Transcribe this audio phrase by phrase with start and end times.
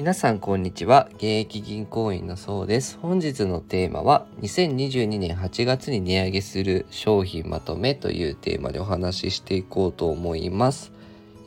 [0.00, 1.10] 皆さんこんにちは。
[1.16, 2.98] 現役銀行員のそうです。
[3.02, 10.90] 本日のテーマは2022年8月に値上げする商品まとめというテーマでお話ししていこうと思います。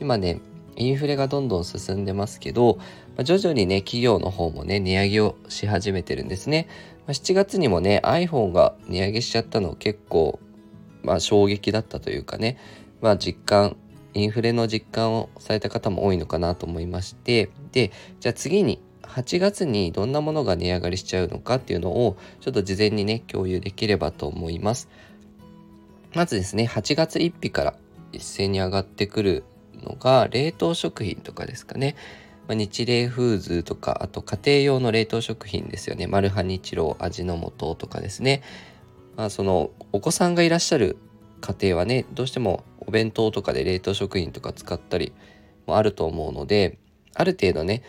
[0.00, 0.40] 今ね
[0.76, 2.76] インフレがどんどん進んでますけど、
[3.16, 6.68] まあ、徐々にね企業の方もね値上げをし始めてるんですね、
[7.08, 10.38] まあ、7月にもね iPhone が値上げしちゃったの結構
[11.02, 12.58] まあ衝撃だったというかね。
[13.00, 13.76] まあ実感
[14.14, 24.88] インフレの実感をされた方も多いのかなと思いましてでじゃあ次に8月にどんなものが値上がりしちゃうのかっていうのをちょっと事前にね共有できればと思います。
[26.14, 27.74] まずですね8月1日から
[28.12, 29.44] 一斉に上がってくる
[29.82, 31.96] のが冷凍食品とかですかね、
[32.48, 36.06] ま、日霊フーズとかあと家庭用の冷凍食品ですよね。
[36.06, 38.42] マルハニチロ味の素とかですね。
[39.16, 40.96] まあそのお子さんがいらっしゃる
[41.44, 45.12] 家庭はねどうしてもお弁当とかで冷凍食品とか使ったり
[45.66, 46.78] もあると思うので
[47.14, 47.82] ある程度ね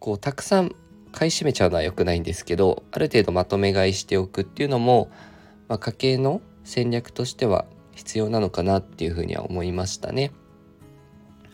[0.00, 0.74] こうたくさん
[1.12, 5.10] 買い占めちゃうのは良くないんですけどある程度まとめ買いしておくっていうのも、
[5.68, 10.32] まあ、家計の戦略としては必要なのかなっていうふうには思いましたね。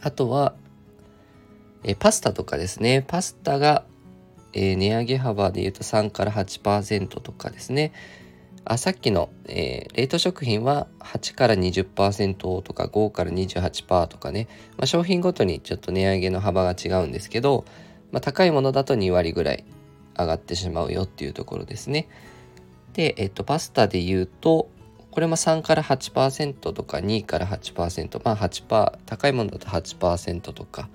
[0.01, 0.55] あとは
[1.85, 3.85] えパスタとかですねパスタが、
[4.53, 7.93] えー、値上げ幅で言うと3から8%とかですね
[8.65, 17.65] あさっきの、えー、冷凍食品は8から20%とか5から28%とかね、まあ、商品ごとにちょっと値上げの幅が違うんですけど、
[18.13, 19.65] まあ、高いものだと2割ぐらい
[20.17, 22.09] 上がってしまうよっていうところですね。
[22.93, 24.69] で、えっと、パスタで言うと
[25.11, 30.89] これも3から8%とか2から8%まあ8%高いものだと8%とか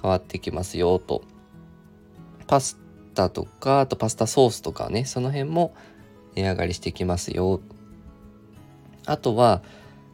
[0.00, 1.22] 変わってきますよと。
[2.46, 2.78] パス
[3.14, 5.74] タとかあとパスタソースとかねその辺も
[6.36, 7.60] 値上がりしてきますよ。
[9.06, 9.62] あとは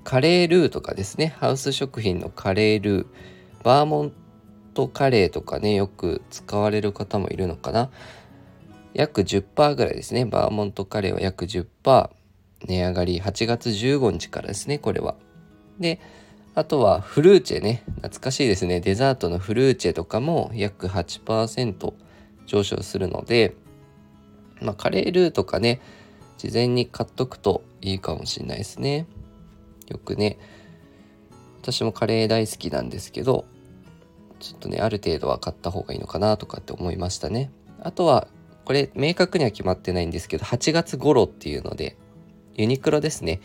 [0.05, 1.35] カレールーとかですね。
[1.39, 3.07] ハウス食品のカレールー。
[3.63, 4.13] バーモン
[4.75, 7.91] トカレーとかねよく使われる方もいるのかな。
[8.95, 10.25] 約10%ぐらいですね。
[10.25, 12.11] バーモントカレーは約10%
[12.65, 15.17] 値上がり8月15日からですねこれは。
[15.79, 16.01] で
[16.55, 17.83] あとはフルーチェね。
[17.97, 18.81] 懐かしいですね。
[18.81, 21.93] デザートのフルーチェとかも約8%
[22.47, 23.55] 上昇するので
[24.61, 25.81] まあカレールーとかね
[26.39, 29.07] 事前に買っとくといいかもしれないですね。
[29.89, 30.39] よくね
[31.61, 33.45] 私もカレー大好きなんですけど
[34.41, 37.51] ちょっとねある程度は買った方がいいのかなとかって思いましたね。
[37.81, 38.29] あとは
[38.65, 41.97] これ明確には決まってないんですけど8月頃っていうので
[42.55, 43.41] ユニクロですね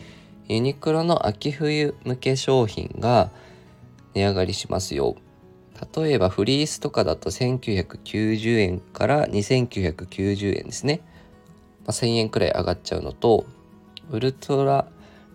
[0.48, 3.30] ユニクロの秋冬向け商品が
[4.14, 5.16] 値上がりしますよ
[5.94, 11.00] 例えばフリースとかだと1990円から2990円ですね
[11.88, 13.46] まあ、1000円くらい上がっちゃうのと
[14.10, 14.86] ウルトラ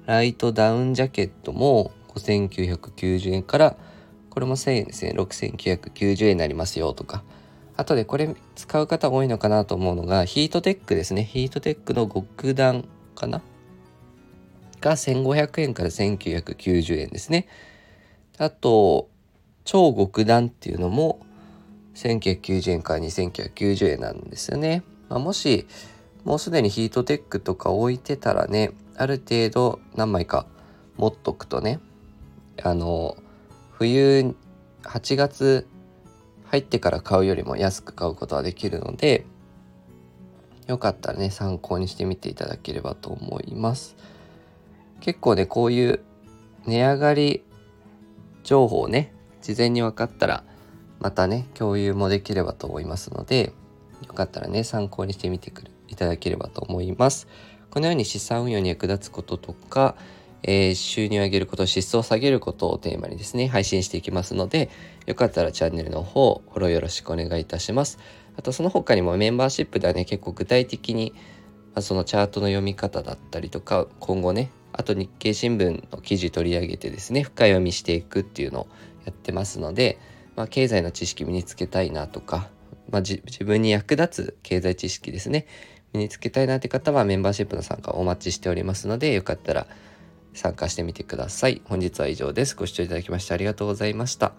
[0.05, 3.75] ライトダウンジャケットも5990円から
[4.29, 5.13] これも1000円ですね。
[5.15, 7.23] 6990円になりますよとか。
[7.75, 11.23] あとでこれ使う方多いのかなと思うのがヒートテックですね。
[11.23, 13.41] ヒートテックの極暖かな
[14.79, 17.47] が1500円から1990円ですね。
[18.37, 19.09] あと
[19.65, 21.19] 超極暖っていうのも
[21.95, 25.67] 1990円から2990円なんですよね、まあ、もし
[26.23, 30.45] もうすでにヒートテックとか置いてたらねある程度何枚か
[30.97, 31.79] 持っとくとね
[32.61, 33.17] あの
[33.71, 34.35] 冬
[34.83, 35.67] 8月
[36.45, 39.25] 入ってから買うよりも安く買うことはできるので
[40.67, 43.97] よかったらね参考にしてみていただければと思います。
[45.01, 45.99] 結構ねこういう
[46.65, 47.43] 値上がり
[48.43, 50.45] 情報ね事前に分かったら
[50.99, 53.51] またね共有もできればと思いますので
[54.07, 57.27] よかったらね参考にしてみてくるいただければと思います。
[57.69, 59.95] このように資産運用に役立つこととか、
[60.43, 64.69] えー、収入を上げること、失踪を下げることをテーマにですね、配信していきますので、
[65.05, 67.97] よかったらチャンネルの方、フォローよろしくお願いいたします。
[68.35, 71.13] あと、その他にもメンバーシップではね、結構具体的に、
[71.73, 78.67] まあ、そのチャートの読み方だったりとか、今後ね、あと日経新聞の記事取り上げてですね、深読みしていくっていうのを
[79.05, 79.97] やってますので、
[80.35, 82.49] まあ、経済の知識身につけたいなとか、
[82.89, 85.47] まあ、自分に役立つ経済知識ですね。
[85.93, 89.67] 身につけたいなって方はメンバーシップの参加をお待ちしておりますので、よかったら
[90.33, 91.61] 参加してみてください。
[91.65, 92.55] 本日は以上です。
[92.55, 94.33] ご視聴いただきましてありがとうございました。